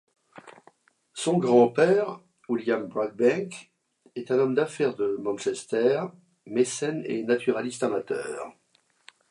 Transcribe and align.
Son 1.13 1.37
grand-père, 1.37 2.21
William 2.49 2.87
Brockbank, 2.87 3.71
est 4.15 4.31
un 4.31 4.39
homme 4.39 4.55
d'affaires 4.55 4.95
de 4.95 5.15
Manchester, 5.21 6.05
mécène 6.47 7.03
et 7.05 7.21
naturaliste 7.21 7.83
amateur. 7.83 8.51